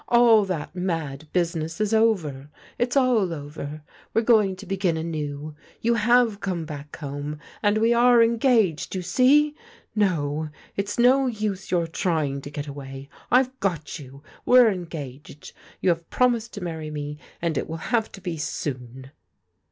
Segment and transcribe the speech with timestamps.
[0.07, 2.49] All that mad business is over.
[2.79, 3.83] It's all over.
[4.15, 5.53] We're going to begin anew.
[5.79, 9.53] You have come back home, and we are engaged, you see.
[9.95, 13.09] No, it's no use your trying to get away!
[13.29, 15.53] I've got you I We're engaged.
[15.81, 19.11] You have promised to marry me, and it will have to be soon."